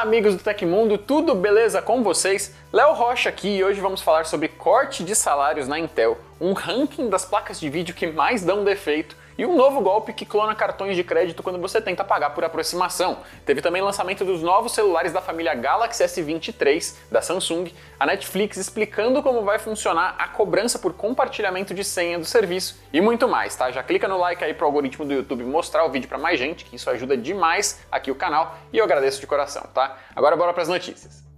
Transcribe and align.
Olá, 0.00 0.08
amigos 0.08 0.34
do 0.34 0.42
Tecmundo, 0.42 0.96
tudo 0.96 1.34
beleza 1.34 1.82
com 1.82 2.02
vocês? 2.02 2.54
Léo 2.72 2.94
Rocha 2.94 3.28
aqui 3.28 3.58
e 3.58 3.62
hoje 3.62 3.82
vamos 3.82 4.00
falar 4.00 4.24
sobre 4.24 4.48
corte 4.48 5.04
de 5.04 5.14
salários 5.14 5.68
na 5.68 5.78
Intel, 5.78 6.16
um 6.40 6.54
ranking 6.54 7.10
das 7.10 7.26
placas 7.26 7.60
de 7.60 7.68
vídeo 7.68 7.94
que 7.94 8.06
mais 8.06 8.42
dão 8.42 8.64
defeito 8.64 9.14
e 9.40 9.46
um 9.46 9.56
novo 9.56 9.80
golpe 9.80 10.12
que 10.12 10.26
clona 10.26 10.54
cartões 10.54 10.94
de 10.94 11.02
crédito 11.02 11.42
quando 11.42 11.58
você 11.58 11.80
tenta 11.80 12.04
pagar 12.04 12.28
por 12.34 12.44
aproximação. 12.44 13.20
Teve 13.46 13.62
também 13.62 13.80
lançamento 13.80 14.22
dos 14.22 14.42
novos 14.42 14.72
celulares 14.72 15.14
da 15.14 15.22
família 15.22 15.54
Galaxy 15.54 16.04
S23 16.04 16.94
da 17.10 17.22
Samsung, 17.22 17.72
a 17.98 18.04
Netflix 18.04 18.58
explicando 18.58 19.22
como 19.22 19.40
vai 19.40 19.58
funcionar 19.58 20.14
a 20.18 20.28
cobrança 20.28 20.78
por 20.78 20.92
compartilhamento 20.92 21.72
de 21.72 21.82
senha 21.82 22.18
do 22.18 22.26
serviço 22.26 22.82
e 22.92 23.00
muito 23.00 23.26
mais, 23.26 23.56
tá? 23.56 23.70
Já 23.70 23.82
clica 23.82 24.06
no 24.06 24.18
like 24.18 24.44
aí 24.44 24.52
pro 24.52 24.66
algoritmo 24.66 25.06
do 25.06 25.14
YouTube 25.14 25.42
mostrar 25.44 25.86
o 25.86 25.90
vídeo 25.90 26.06
para 26.06 26.18
mais 26.18 26.38
gente, 26.38 26.66
que 26.66 26.76
isso 26.76 26.90
ajuda 26.90 27.16
demais 27.16 27.80
aqui 27.90 28.10
o 28.10 28.14
canal 28.14 28.58
e 28.70 28.76
eu 28.76 28.84
agradeço 28.84 29.22
de 29.22 29.26
coração, 29.26 29.62
tá? 29.72 29.96
Agora 30.14 30.36
bora 30.36 30.52
para 30.52 30.64
as 30.64 30.68
notícias. 30.68 31.29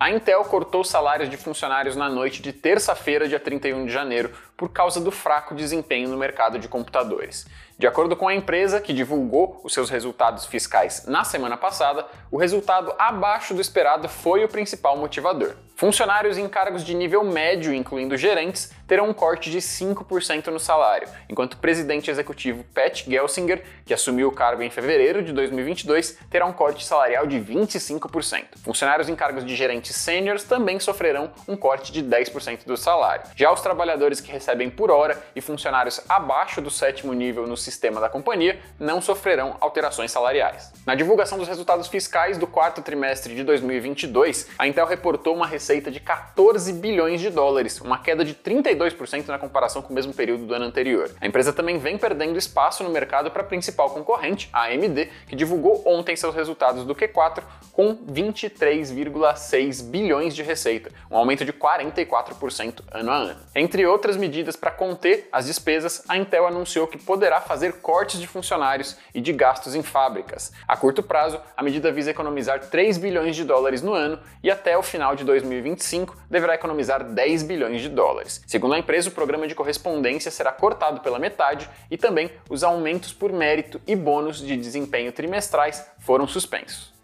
A 0.00 0.08
Intel 0.08 0.42
cortou 0.44 0.82
salários 0.82 1.28
de 1.28 1.36
funcionários 1.36 1.94
na 1.94 2.08
noite 2.08 2.40
de 2.40 2.54
terça-feira, 2.54 3.28
dia 3.28 3.38
31 3.38 3.84
de 3.84 3.92
janeiro, 3.92 4.32
por 4.60 4.68
causa 4.68 5.00
do 5.00 5.10
fraco 5.10 5.54
desempenho 5.54 6.10
no 6.10 6.18
mercado 6.18 6.58
de 6.58 6.68
computadores. 6.68 7.46
De 7.78 7.86
acordo 7.86 8.14
com 8.14 8.28
a 8.28 8.34
empresa, 8.34 8.78
que 8.78 8.92
divulgou 8.92 9.58
os 9.64 9.72
seus 9.72 9.88
resultados 9.88 10.44
fiscais 10.44 11.06
na 11.06 11.24
semana 11.24 11.56
passada, 11.56 12.06
o 12.30 12.36
resultado 12.36 12.92
abaixo 12.98 13.54
do 13.54 13.60
esperado 13.62 14.06
foi 14.06 14.44
o 14.44 14.48
principal 14.48 14.98
motivador. 14.98 15.56
Funcionários 15.80 16.36
em 16.36 16.46
cargos 16.46 16.84
de 16.84 16.92
nível 16.94 17.24
médio, 17.24 17.72
incluindo 17.72 18.14
gerentes, 18.18 18.70
terão 18.86 19.08
um 19.08 19.14
corte 19.14 19.50
de 19.50 19.60
5% 19.60 20.48
no 20.48 20.60
salário, 20.60 21.08
enquanto 21.26 21.54
o 21.54 21.56
presidente 21.56 22.10
executivo 22.10 22.62
Pat 22.74 23.02
Gelsinger, 23.08 23.64
que 23.86 23.94
assumiu 23.94 24.28
o 24.28 24.32
cargo 24.32 24.62
em 24.62 24.68
fevereiro 24.68 25.22
de 25.22 25.32
2022, 25.32 26.18
terá 26.28 26.44
um 26.44 26.52
corte 26.52 26.84
salarial 26.84 27.26
de 27.26 27.38
25%. 27.40 28.58
Funcionários 28.62 29.08
em 29.08 29.16
cargos 29.16 29.42
de 29.42 29.56
gerentes 29.56 29.96
sêniores 29.96 30.44
também 30.44 30.78
sofrerão 30.78 31.30
um 31.48 31.56
corte 31.56 31.90
de 31.90 32.04
10% 32.04 32.66
do 32.66 32.76
salário. 32.76 33.24
Já 33.34 33.50
os 33.50 33.62
trabalhadores 33.62 34.20
que 34.20 34.30
recebem 34.30 34.49
por 34.70 34.90
hora 34.90 35.16
e 35.34 35.40
funcionários 35.40 36.00
abaixo 36.08 36.60
do 36.60 36.70
sétimo 36.70 37.12
nível 37.12 37.46
no 37.46 37.56
sistema 37.56 38.00
da 38.00 38.08
companhia 38.08 38.58
não 38.78 39.00
sofrerão 39.00 39.56
alterações 39.60 40.10
salariais. 40.10 40.72
Na 40.84 40.94
divulgação 40.94 41.38
dos 41.38 41.46
resultados 41.46 41.86
fiscais 41.88 42.36
do 42.36 42.46
quarto 42.46 42.82
trimestre 42.82 43.34
de 43.34 43.44
2022, 43.44 44.48
a 44.58 44.66
Intel 44.66 44.86
reportou 44.86 45.34
uma 45.34 45.46
receita 45.46 45.90
de 45.90 46.00
14 46.00 46.72
bilhões 46.72 47.20
de 47.20 47.30
dólares, 47.30 47.80
uma 47.80 47.98
queda 47.98 48.24
de 48.24 48.34
32% 48.34 49.28
na 49.28 49.38
comparação 49.38 49.82
com 49.82 49.92
o 49.92 49.94
mesmo 49.94 50.12
período 50.12 50.46
do 50.46 50.54
ano 50.54 50.64
anterior. 50.64 51.10
A 51.20 51.26
empresa 51.26 51.52
também 51.52 51.78
vem 51.78 51.96
perdendo 51.96 52.38
espaço 52.38 52.82
no 52.82 52.90
mercado 52.90 53.30
para 53.30 53.42
a 53.42 53.46
principal 53.46 53.90
concorrente, 53.90 54.48
a 54.52 54.64
AMD, 54.64 55.08
que 55.28 55.36
divulgou 55.36 55.82
ontem 55.86 56.16
seus 56.16 56.34
resultados 56.34 56.84
do 56.84 56.94
Q4 56.94 57.42
com 57.72 57.96
23,6 57.96 59.82
bilhões 59.84 60.34
de 60.34 60.42
receita, 60.42 60.90
um 61.10 61.16
aumento 61.16 61.44
de 61.44 61.52
44% 61.52 62.82
ano 62.92 63.10
a 63.10 63.16
ano. 63.16 63.40
Entre 63.54 63.86
outras 63.86 64.16
medidas 64.16 64.39
para 64.56 64.70
conter 64.70 65.28
as 65.30 65.46
despesas, 65.46 66.02
a 66.08 66.16
Intel 66.16 66.46
anunciou 66.46 66.86
que 66.86 66.98
poderá 66.98 67.40
fazer 67.40 67.80
cortes 67.80 68.20
de 68.20 68.26
funcionários 68.26 68.96
e 69.14 69.20
de 69.20 69.32
gastos 69.32 69.74
em 69.74 69.82
fábricas. 69.82 70.52
A 70.66 70.76
curto 70.76 71.02
prazo, 71.02 71.40
a 71.56 71.62
medida 71.62 71.92
visa 71.92 72.10
economizar 72.10 72.60
3 72.70 72.98
bilhões 72.98 73.36
de 73.36 73.44
dólares 73.44 73.82
no 73.82 73.92
ano 73.94 74.18
e 74.42 74.50
até 74.50 74.76
o 74.76 74.82
final 74.82 75.14
de 75.14 75.24
2025 75.24 76.16
deverá 76.30 76.54
economizar 76.54 77.04
10 77.04 77.42
bilhões 77.42 77.80
de 77.80 77.88
dólares. 77.88 78.42
Segundo 78.46 78.74
a 78.74 78.78
empresa, 78.78 79.08
o 79.08 79.12
programa 79.12 79.46
de 79.46 79.54
correspondência 79.54 80.30
será 80.30 80.52
cortado 80.52 81.00
pela 81.00 81.18
metade 81.18 81.68
e 81.90 81.96
também 81.96 82.30
os 82.48 82.62
aumentos 82.62 83.12
por 83.12 83.32
mérito 83.32 83.80
e 83.86 83.96
bônus 83.96 84.38
de 84.38 84.56
desempenho 84.56 85.12
trimestrais 85.12 85.84
foram 85.98 86.26
suspensos. 86.26 86.99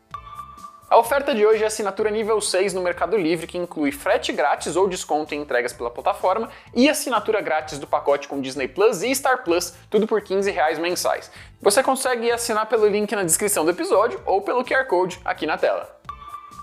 A 0.89 0.97
oferta 0.99 1.35
de 1.35 1.45
hoje 1.45 1.65
é 1.65 1.67
assinatura 1.67 2.11
nível 2.11 2.41
6 2.41 2.73
no 2.73 2.81
Mercado 2.81 3.17
Livre, 3.17 3.49
que 3.49 3.59
inclui 3.59 3.91
frete 3.91 4.31
grátis 4.33 4.77
ou 4.77 4.89
desconto 4.89 5.35
em 5.35 5.41
entregas 5.41 5.73
pela 5.73 5.91
plataforma 5.91 6.49
e 6.73 6.89
assinatura 6.89 7.41
grátis 7.41 7.81
do 7.81 7.89
pacote 7.89 8.29
com 8.29 8.41
Disney 8.41 8.69
Plus 8.69 9.03
e 9.03 9.13
Star 9.13 9.43
Plus, 9.43 9.75
tudo 9.91 10.07
por 10.07 10.23
15 10.23 10.49
reais 10.49 10.79
mensais. 10.79 11.29
Você 11.61 11.83
consegue 11.83 12.31
assinar 12.31 12.67
pelo 12.67 12.87
link 12.87 13.13
na 13.17 13.25
descrição 13.25 13.65
do 13.65 13.73
episódio 13.73 14.21
ou 14.25 14.43
pelo 14.43 14.65
QR 14.65 14.85
Code 14.85 15.21
aqui 15.25 15.45
na 15.45 15.59
tela. 15.59 15.97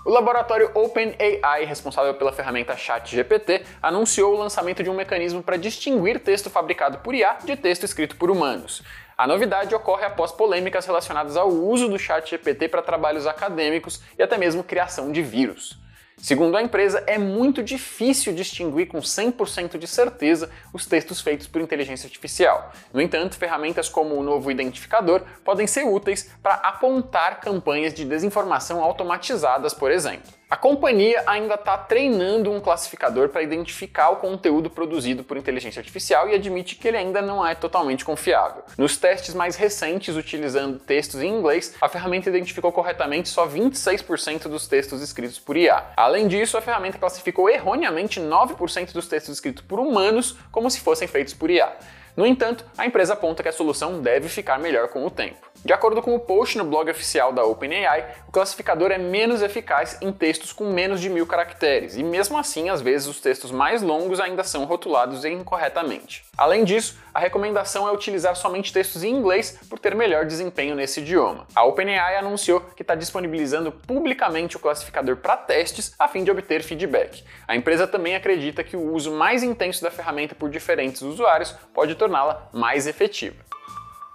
O 0.06 0.10
laboratório 0.10 0.70
OpenAI, 0.74 1.64
responsável 1.66 2.14
pela 2.14 2.32
ferramenta 2.32 2.76
ChatGPT, 2.76 3.62
anunciou 3.82 4.34
o 4.34 4.38
lançamento 4.38 4.82
de 4.82 4.88
um 4.88 4.94
mecanismo 4.94 5.42
para 5.42 5.58
distinguir 5.58 6.20
texto 6.20 6.48
fabricado 6.48 6.98
por 6.98 7.14
IA 7.14 7.38
de 7.44 7.56
texto 7.56 7.84
escrito 7.84 8.16
por 8.16 8.30
humanos. 8.30 8.82
A 9.16 9.28
novidade 9.28 9.74
ocorre 9.74 10.04
após 10.04 10.32
polêmicas 10.32 10.86
relacionadas 10.86 11.36
ao 11.36 11.48
uso 11.48 11.88
do 11.88 11.98
ChatGPT 11.98 12.68
para 12.68 12.82
trabalhos 12.82 13.28
acadêmicos 13.28 14.02
e 14.18 14.22
até 14.22 14.36
mesmo 14.36 14.64
criação 14.64 15.12
de 15.12 15.22
vírus. 15.22 15.78
Segundo 16.16 16.56
a 16.56 16.62
empresa, 16.62 17.02
é 17.06 17.18
muito 17.18 17.62
difícil 17.62 18.34
distinguir 18.34 18.86
com 18.86 18.98
100% 18.98 19.78
de 19.78 19.86
certeza 19.86 20.50
os 20.72 20.86
textos 20.86 21.20
feitos 21.20 21.46
por 21.46 21.60
inteligência 21.60 22.06
artificial. 22.06 22.72
No 22.92 23.00
entanto, 23.00 23.36
ferramentas 23.36 23.88
como 23.88 24.14
o 24.14 24.22
novo 24.22 24.50
identificador 24.50 25.22
podem 25.44 25.66
ser 25.66 25.84
úteis 25.84 26.30
para 26.42 26.54
apontar 26.54 27.40
campanhas 27.40 27.94
de 27.94 28.04
desinformação 28.04 28.82
automatizadas, 28.82 29.74
por 29.74 29.90
exemplo. 29.90 30.32
A 30.50 30.56
companhia 30.56 31.22
ainda 31.26 31.54
está 31.54 31.76
treinando 31.78 32.52
um 32.52 32.60
classificador 32.60 33.30
para 33.30 33.42
identificar 33.42 34.10
o 34.10 34.16
conteúdo 34.16 34.68
produzido 34.68 35.24
por 35.24 35.38
inteligência 35.38 35.80
artificial 35.80 36.28
e 36.28 36.34
admite 36.34 36.76
que 36.76 36.86
ele 36.86 36.98
ainda 36.98 37.22
não 37.22 37.44
é 37.44 37.54
totalmente 37.54 38.04
confiável. 38.04 38.62
Nos 38.76 38.96
testes 38.98 39.34
mais 39.34 39.56
recentes, 39.56 40.16
utilizando 40.16 40.78
textos 40.78 41.22
em 41.22 41.38
inglês, 41.38 41.74
a 41.80 41.88
ferramenta 41.88 42.28
identificou 42.28 42.70
corretamente 42.70 43.30
só 43.30 43.48
26% 43.48 44.42
dos 44.42 44.68
textos 44.68 45.00
escritos 45.00 45.38
por 45.38 45.56
IA. 45.56 45.82
Além 45.96 46.28
disso, 46.28 46.58
a 46.58 46.60
ferramenta 46.60 46.98
classificou 46.98 47.48
erroneamente 47.48 48.20
9% 48.20 48.92
dos 48.92 49.08
textos 49.08 49.36
escritos 49.36 49.64
por 49.64 49.80
humanos 49.80 50.36
como 50.52 50.70
se 50.70 50.80
fossem 50.80 51.08
feitos 51.08 51.32
por 51.32 51.50
IA. 51.50 51.72
No 52.16 52.24
entanto, 52.24 52.64
a 52.78 52.86
empresa 52.86 53.14
aponta 53.14 53.42
que 53.42 53.48
a 53.48 53.52
solução 53.52 54.00
deve 54.00 54.28
ficar 54.28 54.58
melhor 54.58 54.88
com 54.88 55.04
o 55.04 55.10
tempo. 55.10 55.54
De 55.64 55.72
acordo 55.72 56.02
com 56.02 56.14
o 56.14 56.20
post 56.20 56.58
no 56.58 56.64
blog 56.64 56.90
oficial 56.90 57.32
da 57.32 57.42
OpenAI, 57.42 58.16
o 58.28 58.32
classificador 58.32 58.92
é 58.92 58.98
menos 58.98 59.40
eficaz 59.40 59.96
em 60.02 60.12
textos 60.12 60.52
com 60.52 60.70
menos 60.70 61.00
de 61.00 61.08
mil 61.08 61.26
caracteres, 61.26 61.96
e 61.96 62.02
mesmo 62.02 62.36
assim, 62.36 62.68
às 62.68 62.82
vezes, 62.82 63.08
os 63.08 63.18
textos 63.18 63.50
mais 63.50 63.80
longos 63.80 64.20
ainda 64.20 64.44
são 64.44 64.64
rotulados 64.64 65.24
incorretamente. 65.24 66.22
Além 66.36 66.64
disso, 66.64 66.98
a 67.14 67.20
recomendação 67.20 67.88
é 67.88 67.92
utilizar 67.92 68.36
somente 68.36 68.72
textos 68.72 69.02
em 69.02 69.14
inglês 69.14 69.58
por 69.70 69.78
ter 69.78 69.94
melhor 69.94 70.26
desempenho 70.26 70.74
nesse 70.74 71.00
idioma. 71.00 71.46
A 71.54 71.64
OpenAI 71.64 72.16
anunciou 72.16 72.60
que 72.60 72.82
está 72.82 72.94
disponibilizando 72.94 73.72
publicamente 73.72 74.56
o 74.56 74.60
classificador 74.60 75.16
para 75.16 75.36
testes 75.36 75.94
a 75.98 76.08
fim 76.08 76.24
de 76.24 76.30
obter 76.30 76.62
feedback. 76.62 77.24
A 77.48 77.56
empresa 77.56 77.86
também 77.86 78.16
acredita 78.16 78.64
que 78.64 78.76
o 78.76 78.92
uso 78.92 79.12
mais 79.12 79.42
intenso 79.42 79.82
da 79.82 79.90
ferramenta 79.90 80.34
por 80.34 80.50
diferentes 80.50 81.00
usuários 81.02 81.54
pode 81.72 81.94
torná-la 82.04 82.48
mais 82.52 82.86
efetiva. 82.86 83.36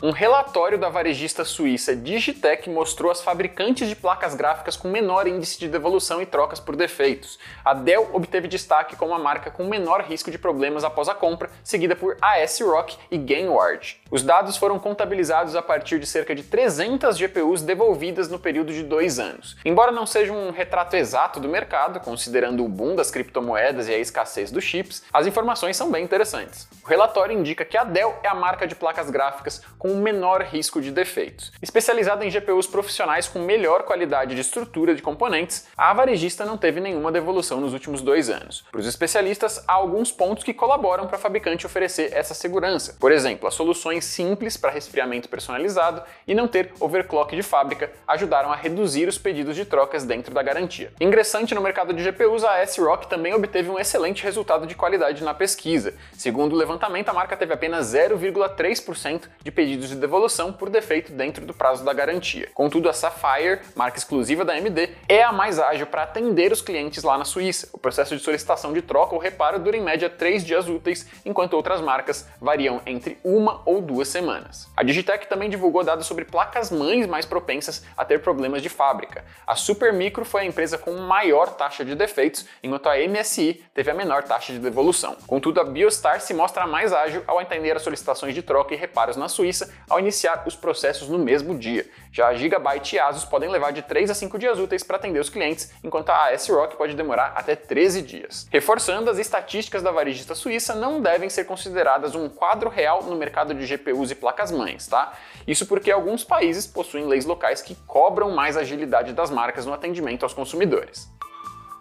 Um 0.02 0.12
relatório 0.12 0.78
da 0.78 0.88
varejista 0.88 1.44
suíça 1.44 1.94
Digitec 1.94 2.70
mostrou 2.70 3.12
as 3.12 3.22
fabricantes 3.22 3.90
de 3.90 3.98
placas 3.98 4.34
gráficas 4.34 4.78
com 4.78 4.88
menor 4.88 5.28
índice 5.28 5.60
de 5.60 5.68
devolução 5.68 6.22
e 6.22 6.26
trocas 6.26 6.58
por 6.58 6.78
defeitos. 6.78 7.38
A 7.66 7.74
Dell 7.74 8.10
obteve 8.14 8.48
destaque 8.48 8.96
como 8.96 9.14
a 9.14 9.20
marca 9.20 9.52
com 9.52 9.66
menor 9.66 10.04
risco 10.04 10.32
de 10.32 10.38
problemas 10.38 10.86
após 10.86 11.10
a 11.10 11.14
compra, 11.14 11.50
seguida 11.66 11.98
por 11.98 12.16
ASRock 12.22 12.98
e 13.12 13.18
Gainward. 13.18 14.00
Os 14.10 14.24
dados 14.24 14.56
foram 14.56 14.80
contabilizados 14.80 15.54
a 15.54 15.62
partir 15.62 16.00
de 16.00 16.06
cerca 16.06 16.34
de 16.34 16.44
300 16.44 17.18
GPUs 17.18 17.62
devolvidas 17.62 18.30
no 18.30 18.40
período 18.40 18.72
de 18.72 18.84
dois 18.84 19.20
anos. 19.20 19.58
Embora 19.66 19.92
não 19.92 20.06
seja 20.06 20.31
um 20.31 20.50
retrato 20.52 20.96
exato 20.96 21.42
do 21.42 21.50
mercado, 21.50 22.00
considerando 22.00 22.64
o 22.64 22.70
boom 22.70 22.96
das 22.96 23.12
criptomoedas 23.12 23.90
e 23.90 23.94
a 23.94 23.98
escassez 23.98 24.50
dos 24.50 24.64
chips, 24.64 25.04
as 25.12 25.28
informações 25.28 25.76
são 25.76 25.92
bem 25.92 26.06
interessantes. 26.06 26.70
O 26.86 26.88
relatório 26.88 27.38
indica 27.38 27.66
que 27.66 27.78
a 27.78 27.84
Dell 27.84 28.18
é 28.24 28.30
a 28.30 28.34
marca 28.34 28.66
de 28.66 28.76
placas 28.76 29.10
gráficas 29.10 29.62
com 29.78 29.88
com 29.89 29.95
menor 29.95 30.44
risco 30.44 30.79
de 30.79 30.91
defeitos. 30.91 31.51
Especializada 31.59 32.24
em 32.24 32.30
GPUs 32.30 32.68
profissionais 32.68 33.27
com 33.27 33.39
melhor 33.39 33.81
qualidade 33.81 34.36
de 34.36 34.41
estrutura 34.41 34.94
de 34.94 35.01
componentes, 35.01 35.65
a 35.75 35.91
varejista 35.91 36.45
não 36.45 36.59
teve 36.59 36.80
nenhuma 36.80 37.12
devolução 37.12 37.59
nos 37.59 37.74
últimos 37.74 38.03
dois 38.03 38.30
anos. 38.30 38.63
Para 38.71 38.81
os 38.81 38.86
especialistas, 38.86 39.63
há 39.68 39.74
alguns 39.74 40.12
pontos 40.12 40.44
que 40.44 40.53
colaboram 40.53 41.07
para 41.07 41.15
a 41.15 41.19
fabricante 41.19 41.65
oferecer 41.65 42.13
essa 42.13 42.36
segurança. 42.36 42.97
Por 43.00 43.12
exemplo, 43.12 43.47
as 43.47 43.56
soluções 43.56 44.06
simples 44.06 44.56
para 44.57 44.69
resfriamento 44.69 45.27
personalizado 45.27 46.03
e 46.27 46.35
não 46.35 46.47
ter 46.47 46.71
overclock 46.80 47.35
de 47.35 47.42
fábrica 47.42 47.92
ajudaram 48.07 48.51
a 48.51 48.56
reduzir 48.56 49.07
os 49.07 49.18
pedidos 49.18 49.56
de 49.56 49.65
trocas 49.65 50.03
dentro 50.03 50.35
da 50.35 50.44
garantia. 50.44 50.94
Ingressante 51.01 51.56
no 51.56 51.62
mercado 51.62 51.94
de 51.94 52.03
GPUs, 52.03 52.44
a 52.44 52.59
S-Rock 52.59 53.07
também 53.07 53.33
obteve 53.33 53.71
um 53.71 53.80
excelente 53.80 54.24
resultado 54.24 54.68
de 54.68 54.75
qualidade 54.75 55.24
na 55.24 55.33
pesquisa. 55.33 55.95
Segundo 56.13 56.53
o 56.53 56.57
levantamento, 56.57 57.09
a 57.09 57.13
marca 57.13 57.35
teve 57.35 57.53
apenas 57.53 57.88
0,3% 57.95 59.24
de 59.44 59.51
pedidos 59.51 59.79
pedidos 59.80 59.90
de 59.90 59.96
devolução 59.96 60.52
por 60.52 60.70
defeito 60.70 61.14
dentro 61.14 61.46
do 61.46 61.54
prazo 61.54 61.86
da 61.86 61.94
garantia. 61.94 62.50
Contudo, 62.54 62.90
a 62.90 62.94
Sapphire, 62.94 63.62
marca 63.76 63.98
exclusiva 63.98 64.44
da 64.44 64.54
AMD, 64.54 64.90
é 65.08 65.24
a 65.24 65.31
mais 65.31 65.58
ágil 65.58 65.88
para 65.88 66.04
atender 66.04 66.52
os 66.52 66.62
clientes 66.62 67.04
lá 67.04 67.18
na 67.18 67.24
Suíça. 67.24 67.70
O 67.72 67.78
processo 67.78 68.16
de 68.16 68.22
solicitação 68.22 68.74
de 68.74 68.81
troca 68.81 69.16
ou 69.16 69.22
reparo 69.22 69.58
dura 69.58 69.78
em 69.78 69.81
média 69.81 70.10
3 70.10 70.44
dias 70.44 70.68
úteis, 70.68 71.08
enquanto 71.26 71.54
outras 71.54 71.80
marcas 71.80 72.28
variam 72.42 72.81
entre 72.86 73.18
uma 73.24 73.62
ou 73.66 73.81
duas 73.81 74.10
semanas. 74.10 74.68
A 74.76 74.84
Digitec 74.84 75.28
também 75.28 75.50
divulgou 75.50 75.84
dados 75.84 76.06
sobre 76.06 76.26
placas-mães 76.26 77.08
mais 77.08 77.26
propensas 77.26 77.86
a 77.96 78.04
ter 78.04 78.22
problemas 78.22 78.62
de 78.62 78.68
fábrica. 78.68 79.24
A 79.48 79.56
Supermicro 79.56 80.26
foi 80.26 80.42
a 80.42 80.46
empresa 80.46 80.78
com 80.78 80.92
maior 80.98 81.56
taxa 81.56 81.86
de 81.86 81.96
defeitos, 81.96 82.46
enquanto 82.62 82.88
a 82.88 82.98
MSI 82.98 83.64
teve 83.74 83.90
a 83.90 83.94
menor 83.94 84.24
taxa 84.24 84.52
de 84.52 84.60
devolução. 84.60 85.16
Contudo, 85.26 85.62
a 85.62 85.64
Biostar 85.64 86.20
se 86.20 86.34
mostra 86.34 86.68
mais 86.68 86.92
ágil 86.92 87.24
ao 87.26 87.40
atender 87.40 87.76
as 87.76 87.81
solicitações 87.81 88.36
de 88.36 88.42
troca 88.42 88.74
e 88.74 88.78
reparos 88.78 89.16
na 89.16 89.30
Suíça 89.30 89.69
ao 89.89 90.00
iniciar 90.00 90.44
os 90.45 90.56
processos 90.56 91.10
no 91.10 91.19
mesmo 91.19 91.57
dia. 91.57 91.86
Já 92.12 92.27
a 92.27 92.33
Gigabyte 92.33 92.95
e 92.95 93.00
Asus 93.00 93.25
podem 93.25 93.50
levar 93.50 93.71
de 93.71 93.81
3 93.81 94.10
a 94.10 94.13
5 94.13 94.39
dias 94.39 94.60
úteis 94.60 94.83
para 94.83 94.98
atender 94.98 95.19
os 95.19 95.30
clientes, 95.30 95.71
enquanto 95.83 96.10
a 96.10 96.30
AS-ROC 96.30 96.75
pode 96.75 96.95
demorar 96.95 97.33
até 97.36 97.56
13 97.56 98.01
dias. 98.01 98.48
Reforçando, 98.51 99.10
as 99.10 99.19
estatísticas 99.19 99.83
da 99.83 99.92
varejista 99.92 100.33
suíça 100.33 100.74
não 100.74 101.01
devem 101.01 101.30
ser 101.30 101.45
consideradas 101.45 102.16
um 102.16 102.27
quadro 102.27 102.69
real 102.69 103.04
no 103.04 103.16
mercado 103.16 103.54
de 103.54 103.66
GPUs 103.66 104.12
e 104.12 104.16
placas-mães, 104.16 104.88
tá? 104.88 105.13
Isso 105.48 105.66
porque 105.66 105.92
alguns 105.92 106.24
países 106.24 106.66
possuem 106.66 107.06
leis 107.06 107.25
locais 107.25 107.62
que 107.62 107.75
cobram 107.88 108.31
mais 108.31 108.57
agilidade 108.57 109.13
das 109.13 109.30
marcas 109.30 109.66
no 109.66 109.74
atendimento 109.74 110.24
aos 110.24 110.33
consumidores. 110.33 111.10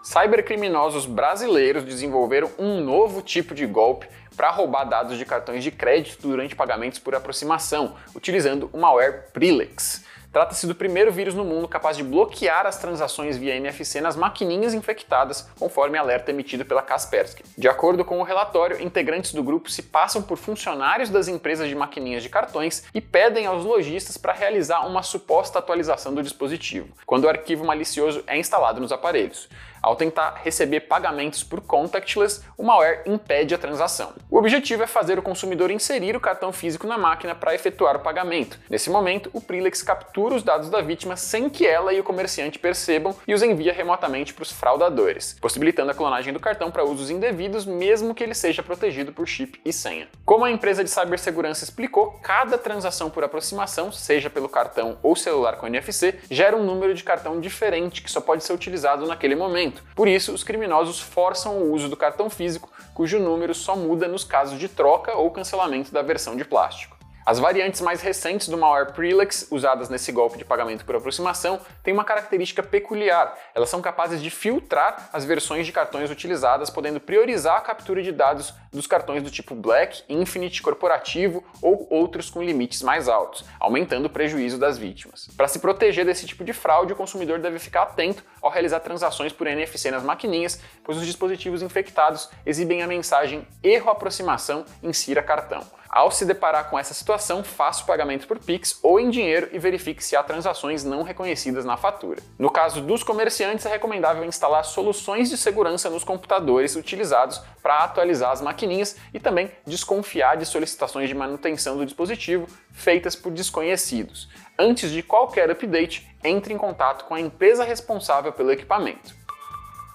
Cybercriminosos 0.03 1.06
brasileiros 1.06 1.85
desenvolveram 1.85 2.50
um 2.59 2.81
novo 2.81 3.21
tipo 3.21 3.55
de 3.55 3.67
golpe 3.67 4.09
para 4.37 4.50
roubar 4.50 4.85
dados 4.85 5.19
de 5.19 5.25
cartões 5.25 5.65
de 5.65 5.71
crédito 5.71 6.23
durante 6.23 6.55
pagamentos 6.55 7.00
por 7.00 7.15
aproximação, 7.15 7.97
utilizando 8.15 8.71
o 8.73 8.79
malware 8.79 9.25
Prilex. 9.33 10.05
Trata-se 10.31 10.67
do 10.67 10.75
primeiro 10.75 11.11
vírus 11.11 11.35
no 11.35 11.43
mundo 11.43 11.67
capaz 11.67 11.97
de 11.97 12.05
bloquear 12.05 12.67
as 12.67 12.77
transações 12.77 13.39
via 13.39 13.56
NFC 13.56 14.00
nas 14.00 14.15
maquininhas 14.15 14.75
infectadas, 14.75 15.49
conforme 15.59 15.97
alerta 15.97 16.31
emitido 16.31 16.67
pela 16.67 16.83
Kaspersky. 16.83 17.43
De 17.56 17.67
acordo 17.67 18.05
com 18.05 18.21
o 18.21 18.23
relatório, 18.23 18.81
integrantes 18.81 19.33
do 19.33 19.43
grupo 19.43 19.71
se 19.71 19.83
passam 19.83 20.23
por 20.23 20.37
funcionários 20.37 21.09
das 21.09 21.29
empresas 21.29 21.67
de 21.67 21.75
maquininhas 21.75 22.23
de 22.23 22.29
cartões 22.29 22.85
e 22.95 23.00
pedem 23.00 23.47
aos 23.47 23.65
lojistas 23.65 24.19
para 24.19 24.35
realizar 24.35 24.87
uma 24.87 25.03
suposta 25.03 25.59
atualização 25.59 26.15
do 26.15 26.23
dispositivo, 26.23 26.95
quando 27.06 27.25
o 27.25 27.29
arquivo 27.29 27.65
malicioso 27.65 28.23
é 28.27 28.39
instalado 28.39 28.81
nos 28.81 28.93
aparelhos. 28.93 29.49
Ao 29.82 29.94
tentar 29.94 30.40
receber 30.42 30.80
pagamentos 30.80 31.42
por 31.44 31.60
contactless, 31.60 32.42
o 32.56 32.62
malware 32.62 33.02
impede 33.06 33.54
a 33.54 33.58
transação. 33.58 34.12
O 34.30 34.36
objetivo 34.36 34.82
é 34.82 34.86
fazer 34.86 35.19
o 35.19 35.22
consumidor 35.22 35.70
inserir 35.70 36.16
o 36.16 36.20
cartão 36.20 36.52
físico 36.52 36.86
na 36.86 36.98
máquina 36.98 37.34
para 37.34 37.54
efetuar 37.54 37.96
o 37.96 38.00
pagamento. 38.00 38.58
Nesse 38.69 38.90
momento, 38.90 39.30
o 39.32 39.40
Prilex 39.40 39.82
captura 39.82 40.34
os 40.34 40.42
dados 40.42 40.69
da 40.69 40.80
vítima 40.80 41.16
sem 41.16 41.48
que 41.48 41.66
ela 41.66 41.92
e 41.92 42.00
o 42.00 42.04
comerciante 42.04 42.58
percebam 42.58 43.14
e 43.26 43.34
os 43.34 43.42
envia 43.42 43.72
remotamente 43.72 44.34
para 44.34 44.42
os 44.42 44.52
fraudadores, 44.52 45.36
possibilitando 45.40 45.90
a 45.90 45.94
clonagem 45.94 46.32
do 46.32 46.40
cartão 46.40 46.70
para 46.70 46.84
usos 46.84 47.10
indevidos, 47.10 47.64
mesmo 47.64 48.14
que 48.14 48.25
ele 48.25 48.34
seja 48.34 48.62
protegido 48.62 49.12
por 49.12 49.26
chip 49.26 49.60
e 49.64 49.72
senha. 49.72 50.08
Como 50.25 50.44
a 50.44 50.50
empresa 50.50 50.82
de 50.82 50.90
cibersegurança 50.90 51.64
explicou, 51.64 52.19
cada 52.22 52.58
transação 52.58 53.08
por 53.10 53.22
aproximação, 53.22 53.92
seja 53.92 54.28
pelo 54.28 54.48
cartão 54.48 54.98
ou 55.02 55.14
celular 55.14 55.56
com 55.56 55.66
NFC, 55.66 56.19
gera 56.30 56.56
um 56.56 56.64
número 56.64 56.94
de 56.94 57.04
cartão 57.04 57.40
diferente 57.40 58.02
que 58.02 58.10
só 58.10 58.20
pode 58.20 58.42
ser 58.44 58.52
utilizado 58.52 59.06
naquele 59.06 59.36
momento 59.36 59.68
por 59.94 60.09
isso, 60.09 60.32
os 60.32 60.44
criminosos 60.44 61.00
forçam 61.00 61.59
o 61.59 61.73
uso 61.73 61.88
do 61.88 61.97
cartão 61.97 62.29
físico, 62.29 62.70
cujo 62.94 63.19
número 63.19 63.55
só 63.55 63.76
muda 63.76 64.09
nos 64.09 64.25
casos 64.25 64.59
de 64.59 64.69
troca 64.69 65.17
ou 65.17 65.31
cancelamento 65.31 65.93
da 65.93 66.03
versão 66.03 66.37
de 66.37 66.44
plástico. 66.44 66.98
As 67.28 67.38
variantes 67.38 67.82
mais 67.82 68.00
recentes 68.00 68.48
do 68.48 68.56
malware 68.56 68.94
Prelex, 68.94 69.48
usadas 69.50 69.90
nesse 69.90 70.10
golpe 70.10 70.38
de 70.38 70.46
pagamento 70.46 70.82
por 70.82 70.96
aproximação, 70.96 71.60
têm 71.82 71.92
uma 71.92 72.02
característica 72.02 72.62
peculiar. 72.62 73.36
Elas 73.54 73.69
são 73.69 73.82
capazes 73.82 74.22
de 74.22 74.30
filtrar 74.30 75.10
as 75.12 75.26
versões 75.26 75.66
de 75.66 75.70
cartões 75.70 76.10
utilizadas, 76.10 76.70
podendo 76.70 76.98
priorizar 76.98 77.58
a 77.58 77.60
captura 77.60 78.02
de 78.02 78.12
dados 78.12 78.54
dos 78.72 78.86
cartões 78.86 79.22
do 79.22 79.30
tipo 79.30 79.54
Black, 79.54 80.04
Infinite, 80.08 80.62
Corporativo 80.62 81.44
ou 81.60 81.86
outros 81.90 82.30
com 82.30 82.42
limites 82.42 82.80
mais 82.80 83.10
altos, 83.10 83.44
aumentando 83.60 84.06
o 84.06 84.10
prejuízo 84.10 84.56
das 84.56 84.78
vítimas. 84.78 85.28
Para 85.36 85.48
se 85.48 85.58
proteger 85.58 86.06
desse 86.06 86.25
tipo 86.25 86.42
de 86.42 86.54
fraude, 86.54 86.94
o 86.94 86.96
consumidor 86.96 87.40
deve 87.40 87.58
ficar 87.58 87.82
atento 87.82 88.25
ao 88.40 88.50
realizar 88.50 88.80
transações 88.80 89.34
por 89.34 89.46
NFC 89.46 89.90
nas 89.90 90.02
maquininhas, 90.02 90.62
pois 90.82 90.96
os 90.96 91.04
dispositivos 91.04 91.60
infectados 91.60 92.30
exibem 92.46 92.82
a 92.82 92.86
mensagem 92.86 93.46
erro 93.62 93.90
aproximação, 93.90 94.64
insira 94.82 95.22
cartão. 95.22 95.76
Ao 95.90 96.11
se 96.11 96.26
deparar 96.26 96.69
com 96.69 96.79
essa 96.79 96.93
situação, 96.93 97.43
faça 97.43 97.82
o 97.82 97.87
pagamento 97.87 98.26
por 98.26 98.38
Pix 98.38 98.79
ou 98.82 99.00
em 99.00 99.08
dinheiro 99.08 99.49
e 99.52 99.58
verifique 99.58 100.05
se 100.05 100.14
há 100.14 100.23
transações 100.23 100.85
não 100.85 101.02
reconhecidas 101.02 101.64
na 101.64 101.79
fatura. 101.79 102.23
No 102.38 102.50
caso 102.50 102.82
dos 102.82 103.02
comerciantes, 103.02 103.64
é 103.64 103.70
recomendável 103.70 104.25
instalar 104.25 104.64
soluções 104.64 105.31
de 105.31 105.38
segurança 105.38 105.88
nos 105.88 106.05
computadores 106.05 106.76
utilizados 106.76 107.40
para 107.62 107.85
atualizar 107.85 108.32
as 108.32 108.43
maquininhas 108.43 108.96
e 109.14 109.19
também 109.19 109.50
desconfiar 109.67 110.37
de 110.37 110.44
solicitações 110.44 111.08
de 111.08 111.14
manutenção 111.14 111.76
do 111.76 111.87
dispositivo 111.87 112.46
feitas 112.70 113.17
por 113.17 113.32
desconhecidos. 113.32 114.29
Antes 114.58 114.90
de 114.90 115.02
qualquer 115.02 115.50
update, 115.50 116.06
entre 116.23 116.52
em 116.52 116.58
contato 116.58 117.06
com 117.06 117.14
a 117.14 117.20
empresa 117.20 117.64
responsável 117.64 118.32
pelo 118.32 118.52
equipamento. 118.52 119.18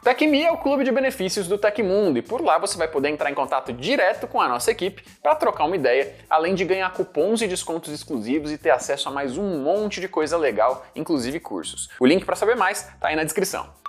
TecMe 0.04 0.44
é 0.44 0.52
o 0.52 0.58
clube 0.58 0.84
de 0.84 0.92
benefícios 0.92 1.48
do 1.48 1.58
Tecmundo 1.58 2.20
e 2.20 2.22
por 2.22 2.42
lá 2.42 2.58
você 2.58 2.78
vai 2.78 2.90
poder 2.90 3.08
entrar 3.08 3.32
em 3.32 3.34
contato 3.34 3.72
direto 3.72 4.28
com 4.28 4.42
a 4.42 4.50
nossa 4.50 4.70
equipe 4.70 5.02
para 5.22 5.34
trocar 5.34 5.64
uma 5.64 5.78
ideia, 5.78 6.14
além 6.30 6.54
de 6.54 6.66
ganhar 6.66 6.92
cupons 6.92 7.42
e 7.42 7.48
descontos 7.48 7.94
exclusivos 7.94 8.52
e 8.52 8.58
ter 8.58 8.72
acesso 8.72 9.08
a 9.08 9.12
mais 9.14 9.38
um 9.38 9.64
monte 9.64 10.02
de 10.02 10.10
coisa 10.10 10.36
legal, 10.36 10.86
inclusive 10.94 11.40
cursos. 11.40 11.90
O 12.02 12.06
link 12.06 12.26
para 12.26 12.36
saber 12.36 12.58
mais 12.58 12.80
está 12.80 13.08
aí 13.08 13.16
na 13.16 13.24
descrição. 13.24 13.83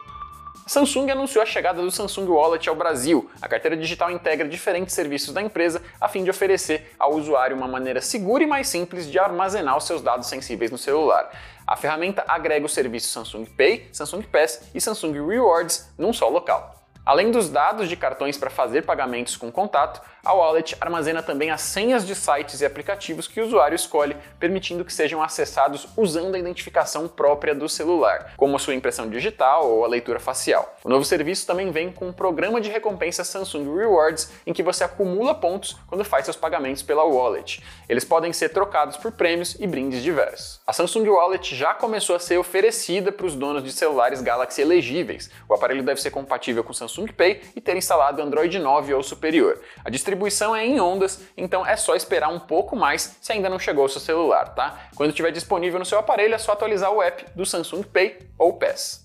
Samsung 0.66 1.10
anunciou 1.10 1.42
a 1.42 1.46
chegada 1.46 1.82
do 1.82 1.90
Samsung 1.90 2.26
Wallet 2.26 2.68
ao 2.70 2.74
Brasil. 2.74 3.30
A 3.40 3.46
carteira 3.46 3.76
digital 3.76 4.10
integra 4.10 4.48
diferentes 4.48 4.94
serviços 4.94 5.34
da 5.34 5.42
empresa 5.42 5.82
a 6.00 6.08
fim 6.08 6.24
de 6.24 6.30
oferecer 6.30 6.94
ao 6.98 7.12
usuário 7.12 7.54
uma 7.54 7.68
maneira 7.68 8.00
segura 8.00 8.42
e 8.42 8.46
mais 8.46 8.66
simples 8.68 9.10
de 9.10 9.18
armazenar 9.18 9.76
os 9.76 9.84
seus 9.84 10.00
dados 10.00 10.26
sensíveis 10.26 10.70
no 10.70 10.78
celular. 10.78 11.30
A 11.66 11.76
ferramenta 11.76 12.24
agrega 12.26 12.64
os 12.64 12.72
serviços 12.72 13.10
Samsung 13.10 13.44
Pay, 13.44 13.90
Samsung 13.92 14.22
Pass 14.22 14.70
e 14.74 14.80
Samsung 14.80 15.12
Rewards 15.26 15.92
num 15.98 16.14
só 16.14 16.28
local. 16.30 16.74
Além 17.04 17.30
dos 17.30 17.50
dados 17.50 17.86
de 17.86 17.96
cartões 17.96 18.38
para 18.38 18.48
fazer 18.48 18.82
pagamentos 18.82 19.36
com 19.36 19.52
contato, 19.52 20.00
a 20.24 20.32
wallet 20.32 20.76
armazena 20.80 21.22
também 21.22 21.50
as 21.50 21.60
senhas 21.60 22.06
de 22.06 22.14
sites 22.14 22.60
e 22.60 22.66
aplicativos 22.66 23.28
que 23.28 23.40
o 23.40 23.44
usuário 23.44 23.74
escolhe, 23.76 24.16
permitindo 24.40 24.84
que 24.84 24.92
sejam 24.92 25.22
acessados 25.22 25.86
usando 25.96 26.34
a 26.34 26.38
identificação 26.38 27.06
própria 27.06 27.54
do 27.54 27.68
celular, 27.68 28.32
como 28.36 28.56
a 28.56 28.58
sua 28.58 28.74
impressão 28.74 29.08
digital 29.08 29.70
ou 29.70 29.84
a 29.84 29.88
leitura 29.88 30.18
facial. 30.18 30.76
O 30.82 30.88
novo 30.88 31.04
serviço 31.04 31.46
também 31.46 31.70
vem 31.70 31.92
com 31.92 32.08
um 32.08 32.12
programa 32.12 32.60
de 32.60 32.70
recompensa 32.70 33.22
Samsung 33.22 33.76
Rewards, 33.76 34.32
em 34.46 34.52
que 34.52 34.62
você 34.62 34.84
acumula 34.84 35.34
pontos 35.34 35.76
quando 35.86 36.04
faz 36.04 36.24
seus 36.24 36.36
pagamentos 36.36 36.82
pela 36.82 37.04
wallet. 37.04 37.62
Eles 37.88 38.04
podem 38.04 38.32
ser 38.32 38.48
trocados 38.48 38.96
por 38.96 39.12
prêmios 39.12 39.56
e 39.60 39.66
brindes 39.66 40.02
diversos. 40.02 40.60
A 40.66 40.72
Samsung 40.72 41.08
Wallet 41.08 41.54
já 41.54 41.74
começou 41.74 42.16
a 42.16 42.18
ser 42.18 42.38
oferecida 42.38 43.12
para 43.12 43.26
os 43.26 43.36
donos 43.36 43.62
de 43.62 43.72
celulares 43.72 44.22
Galaxy 44.22 44.62
elegíveis. 44.62 45.30
O 45.48 45.54
aparelho 45.54 45.82
deve 45.82 46.00
ser 46.00 46.10
compatível 46.10 46.64
com 46.64 46.72
Samsung 46.72 47.08
Pay 47.08 47.42
e 47.54 47.60
ter 47.60 47.76
instalado 47.76 48.22
Android 48.22 48.58
9 48.58 48.94
ou 48.94 49.02
superior. 49.02 49.60
A 49.84 49.90
distribuição 49.90 50.13
é 50.56 50.66
em 50.66 50.80
ondas, 50.80 51.20
então 51.36 51.66
é 51.66 51.76
só 51.76 51.94
esperar 51.94 52.28
um 52.28 52.38
pouco 52.38 52.74
mais 52.74 53.16
se 53.20 53.32
ainda 53.32 53.48
não 53.48 53.58
chegou 53.58 53.82
ao 53.82 53.88
seu 53.88 54.00
celular, 54.00 54.54
tá? 54.54 54.88
Quando 54.96 55.10
estiver 55.10 55.30
disponível 55.30 55.78
no 55.78 55.84
seu 55.84 55.98
aparelho 55.98 56.34
é 56.34 56.38
só 56.38 56.52
atualizar 56.52 56.90
o 56.92 57.02
app 57.02 57.24
do 57.34 57.44
Samsung 57.46 57.82
Pay 57.82 58.18
ou 58.38 58.54
PES. 58.54 59.04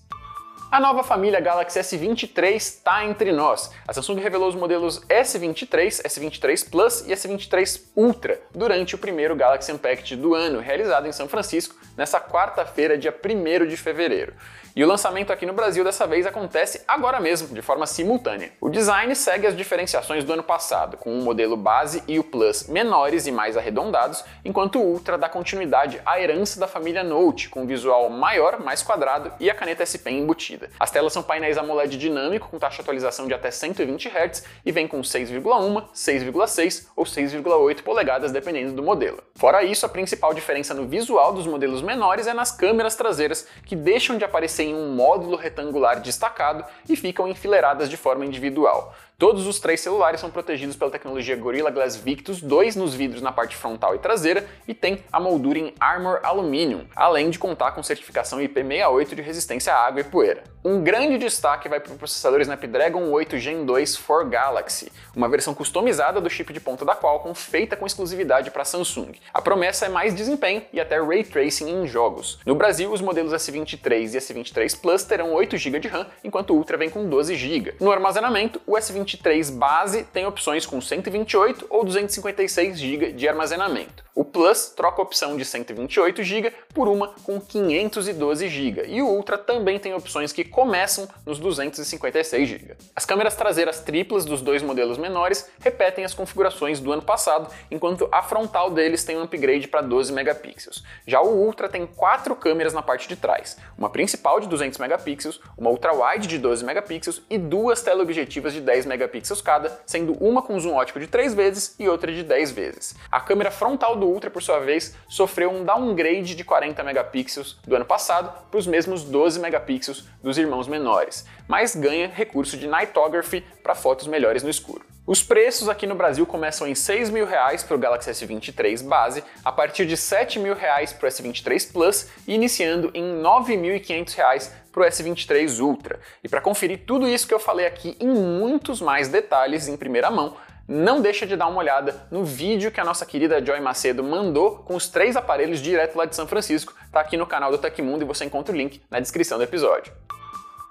A 0.70 0.78
nova 0.78 1.02
família 1.02 1.40
Galaxy 1.40 1.80
S23 1.80 2.54
está 2.54 3.04
entre 3.04 3.32
nós. 3.32 3.72
A 3.88 3.92
Samsung 3.92 4.20
revelou 4.20 4.48
os 4.48 4.54
modelos 4.54 5.00
S23, 5.08 6.00
S23 6.04 6.70
Plus 6.70 7.00
e 7.08 7.10
S23 7.10 7.80
Ultra 7.96 8.40
durante 8.54 8.94
o 8.94 8.98
primeiro 8.98 9.34
Galaxy 9.34 9.72
Unpacked 9.72 10.14
do 10.14 10.32
ano, 10.32 10.60
realizado 10.60 11.08
em 11.08 11.12
São 11.12 11.26
Francisco 11.26 11.74
nessa 11.96 12.20
quarta-feira, 12.20 12.96
dia 12.96 13.12
1 13.12 13.66
de 13.66 13.76
fevereiro. 13.76 14.32
E 14.76 14.84
o 14.84 14.86
lançamento 14.86 15.32
aqui 15.32 15.44
no 15.44 15.52
Brasil 15.52 15.82
dessa 15.82 16.06
vez 16.06 16.26
acontece 16.26 16.82
agora 16.86 17.18
mesmo, 17.18 17.52
de 17.52 17.60
forma 17.60 17.86
simultânea. 17.86 18.52
O 18.60 18.68
design 18.68 19.14
segue 19.16 19.46
as 19.46 19.56
diferenciações 19.56 20.22
do 20.22 20.32
ano 20.32 20.44
passado, 20.44 20.96
com 20.96 21.18
o 21.18 21.22
modelo 21.22 21.56
base 21.56 22.04
e 22.06 22.20
o 22.20 22.24
Plus 22.24 22.68
menores 22.68 23.26
e 23.26 23.32
mais 23.32 23.56
arredondados, 23.56 24.24
enquanto 24.44 24.78
o 24.78 24.82
Ultra 24.82 25.18
dá 25.18 25.28
continuidade 25.28 26.00
à 26.06 26.20
herança 26.20 26.60
da 26.60 26.68
família 26.68 27.02
Note, 27.02 27.48
com 27.48 27.62
um 27.62 27.66
visual 27.66 28.08
maior, 28.10 28.60
mais 28.60 28.80
quadrado 28.80 29.32
e 29.40 29.50
a 29.50 29.54
caneta 29.54 29.82
S 29.82 29.98
Pen 29.98 30.20
embutida. 30.20 30.70
As 30.78 30.90
telas 30.92 31.12
são 31.12 31.22
painéis 31.22 31.58
AMOLED 31.58 31.98
dinâmico 31.98 32.48
com 32.48 32.58
taxa 32.58 32.76
de 32.76 32.82
atualização 32.82 33.26
de 33.26 33.34
até 33.34 33.50
120 33.50 34.08
Hz 34.08 34.44
e 34.64 34.70
vem 34.70 34.86
com 34.86 35.00
6,1, 35.00 35.84
6,6 35.92 36.86
ou 36.94 37.04
6,8 37.04 37.82
polegadas 37.82 38.30
dependendo 38.30 38.72
do 38.72 38.82
modelo. 38.84 39.20
Fora 39.34 39.64
isso, 39.64 39.84
a 39.84 39.88
principal 39.88 40.32
diferença 40.32 40.74
no 40.74 40.86
visual 40.86 41.32
dos 41.32 41.46
modelos 41.46 41.82
menores 41.82 42.28
é 42.28 42.32
nas 42.32 42.52
câmeras 42.52 42.94
traseiras, 42.94 43.48
que 43.66 43.74
deixam 43.74 44.16
de 44.16 44.24
aparecer 44.24 44.59
em 44.60 44.74
um 44.74 44.94
módulo 44.94 45.36
retangular 45.36 46.00
destacado 46.00 46.64
e 46.88 46.96
ficam 46.96 47.26
enfileiradas 47.26 47.88
de 47.88 47.96
forma 47.96 48.24
individual. 48.24 48.94
Todos 49.20 49.46
os 49.46 49.60
três 49.60 49.82
celulares 49.82 50.18
são 50.18 50.30
protegidos 50.30 50.76
pela 50.76 50.90
tecnologia 50.90 51.36
Gorilla 51.36 51.70
Glass 51.70 51.94
Victus 51.94 52.40
2 52.40 52.74
nos 52.74 52.94
vidros 52.94 53.20
na 53.20 53.30
parte 53.30 53.54
frontal 53.54 53.94
e 53.94 53.98
traseira 53.98 54.48
e 54.66 54.72
tem 54.72 55.04
a 55.12 55.20
moldura 55.20 55.58
em 55.58 55.74
Armor 55.78 56.20
Aluminium, 56.22 56.86
além 56.96 57.28
de 57.28 57.38
contar 57.38 57.72
com 57.72 57.82
certificação 57.82 58.38
IP68 58.38 59.14
de 59.14 59.20
resistência 59.20 59.74
à 59.74 59.86
água 59.86 60.00
e 60.00 60.04
poeira. 60.04 60.42
Um 60.64 60.82
grande 60.82 61.18
destaque 61.18 61.68
vai 61.68 61.80
para 61.80 61.92
o 61.92 61.98
processador 61.98 62.40
Snapdragon 62.40 63.10
8 63.10 63.38
Gen 63.38 63.66
2 63.66 63.96
for 63.96 64.26
Galaxy, 64.26 64.90
uma 65.14 65.28
versão 65.28 65.54
customizada 65.54 66.18
do 66.18 66.30
chip 66.30 66.50
de 66.50 66.60
ponta 66.60 66.86
da 66.86 66.96
Qualcomm 66.96 67.34
feita 67.34 67.76
com 67.76 67.84
exclusividade 67.84 68.50
para 68.50 68.64
Samsung. 68.64 69.12
A 69.34 69.42
promessa 69.42 69.84
é 69.84 69.90
mais 69.90 70.14
desempenho 70.14 70.62
e 70.72 70.80
até 70.80 70.98
ray 70.98 71.24
tracing 71.24 71.68
em 71.68 71.86
jogos. 71.86 72.38
No 72.46 72.54
Brasil, 72.54 72.90
os 72.90 73.02
modelos 73.02 73.34
S23 73.34 74.14
e 74.14 74.18
S23 74.18 74.49
Plus 74.80 75.04
terão 75.04 75.32
8 75.32 75.56
GB 75.56 75.80
de 75.80 75.88
RAM, 75.88 76.06
enquanto 76.24 76.50
o 76.50 76.56
Ultra 76.56 76.76
vem 76.76 76.90
com 76.90 77.08
12 77.08 77.34
GB. 77.34 77.74
No 77.80 77.90
armazenamento, 77.90 78.60
o 78.66 78.72
S23 78.72 79.52
base 79.52 80.04
tem 80.04 80.26
opções 80.26 80.66
com 80.66 80.80
128 80.80 81.66
ou 81.70 81.84
256 81.84 82.78
GB 82.78 83.12
de 83.12 83.28
armazenamento. 83.28 84.04
O 84.12 84.24
Plus 84.24 84.72
troca 84.76 85.00
a 85.00 85.04
opção 85.04 85.36
de 85.36 85.44
128 85.44 86.24
GB 86.24 86.52
por 86.74 86.88
uma 86.88 87.08
com 87.22 87.40
512 87.40 88.48
GB, 88.48 88.86
e 88.88 89.00
o 89.00 89.06
Ultra 89.06 89.38
também 89.38 89.78
tem 89.78 89.94
opções 89.94 90.32
que 90.32 90.44
começam 90.44 91.08
nos 91.24 91.38
256 91.38 92.48
GB. 92.48 92.76
As 92.94 93.04
câmeras 93.04 93.36
traseiras 93.36 93.80
triplas 93.80 94.24
dos 94.24 94.42
dois 94.42 94.62
modelos 94.62 94.98
menores 94.98 95.48
repetem 95.60 96.04
as 96.04 96.12
configurações 96.12 96.80
do 96.80 96.92
ano 96.92 97.02
passado, 97.02 97.52
enquanto 97.70 98.08
a 98.10 98.20
frontal 98.20 98.70
deles 98.70 99.04
tem 99.04 99.16
um 99.16 99.22
upgrade 99.22 99.68
para 99.68 99.80
12 99.80 100.12
megapixels. 100.12 100.82
Já 101.06 101.20
o 101.20 101.28
Ultra 101.28 101.68
tem 101.68 101.86
quatro 101.86 102.34
câmeras 102.34 102.72
na 102.72 102.82
parte 102.82 103.08
de 103.08 103.14
trás, 103.14 103.56
uma 103.78 103.90
principal 103.90 104.40
de 104.40 104.48
200 104.48 104.78
megapixels, 104.78 105.40
uma 105.56 105.70
ultra-wide 105.70 106.26
de 106.26 106.38
12 106.38 106.64
megapixels 106.64 107.22
e 107.30 107.38
duas 107.38 107.80
teleobjetivas 107.82 108.52
de 108.52 108.60
10 108.60 108.86
megapixels 108.86 109.40
cada, 109.40 109.80
sendo 109.86 110.14
uma 110.14 110.42
com 110.42 110.58
zoom 110.58 110.74
ótico 110.74 110.98
de 110.98 111.06
3 111.06 111.32
vezes 111.32 111.76
e 111.78 111.88
outra 111.88 112.12
de 112.12 112.24
10 112.24 112.50
vezes. 112.50 112.96
A 113.10 113.20
câmera 113.20 113.52
frontal 113.52 113.99
do 114.00 114.06
Ultra, 114.06 114.30
por 114.30 114.42
sua 114.42 114.58
vez, 114.58 114.96
sofreu 115.08 115.50
um 115.50 115.64
downgrade 115.64 116.34
de 116.34 116.42
40 116.42 116.82
megapixels 116.82 117.58
do 117.66 117.76
ano 117.76 117.84
passado 117.84 118.32
para 118.50 118.58
os 118.58 118.66
mesmos 118.66 119.04
12 119.04 119.38
megapixels 119.38 120.04
dos 120.22 120.38
irmãos 120.38 120.66
menores, 120.66 121.24
mas 121.46 121.76
ganha 121.76 122.08
recurso 122.08 122.56
de 122.56 122.66
Nightography 122.66 123.44
para 123.62 123.74
fotos 123.74 124.06
melhores 124.06 124.42
no 124.42 124.50
escuro. 124.50 124.90
Os 125.06 125.22
preços 125.22 125.68
aqui 125.68 125.86
no 125.88 125.94
Brasil 125.96 126.24
começam 126.24 126.68
em 126.68 126.74
6 126.74 127.10
mil 127.10 127.26
reais 127.26 127.64
para 127.64 127.74
o 127.74 127.78
Galaxy 127.78 128.10
S23 128.10 128.84
base, 128.84 129.24
a 129.44 129.50
partir 129.50 129.84
de 129.84 129.96
7 129.96 130.38
mil 130.38 130.54
reais 130.54 130.92
para 130.92 131.08
o 131.08 131.10
S23 131.10 131.72
Plus 131.72 132.06
e 132.28 132.34
iniciando 132.34 132.92
em 132.94 133.20
9.500 133.20 134.14
reais 134.14 134.54
para 134.70 134.82
o 134.82 134.86
S23 134.86 135.58
Ultra. 135.58 135.98
E 136.22 136.28
para 136.28 136.40
conferir 136.40 136.84
tudo 136.86 137.08
isso 137.08 137.26
que 137.26 137.34
eu 137.34 137.40
falei 137.40 137.66
aqui 137.66 137.96
em 137.98 138.08
muitos 138.08 138.80
mais 138.80 139.08
detalhes 139.08 139.66
em 139.66 139.76
primeira 139.76 140.10
mão, 140.12 140.36
não 140.70 141.02
deixa 141.02 141.26
de 141.26 141.34
dar 141.34 141.48
uma 141.48 141.58
olhada 141.58 142.06
no 142.12 142.24
vídeo 142.24 142.70
que 142.70 142.80
a 142.80 142.84
nossa 142.84 143.04
querida 143.04 143.44
Joy 143.44 143.58
Macedo 143.58 144.04
mandou 144.04 144.58
com 144.58 144.76
os 144.76 144.86
três 144.86 145.16
aparelhos 145.16 145.58
direto 145.58 145.96
lá 145.96 146.04
de 146.04 146.14
São 146.14 146.28
Francisco. 146.28 146.72
Tá 146.92 147.00
aqui 147.00 147.16
no 147.16 147.26
canal 147.26 147.50
do 147.50 147.58
Tecmundo 147.58 148.04
e 148.04 148.06
você 148.06 148.24
encontra 148.24 148.54
o 148.54 148.56
link 148.56 148.80
na 148.88 149.00
descrição 149.00 149.36
do 149.36 149.42
episódio. 149.42 149.92